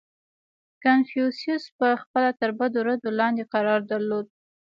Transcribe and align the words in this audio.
•کنفوسیوس 0.83 1.63
پهخپله 1.77 2.31
تر 2.39 2.49
بدو 2.59 2.79
ردو 2.87 3.09
لاندې 3.19 3.43
قرار 3.53 3.79
درلود. 3.91 4.27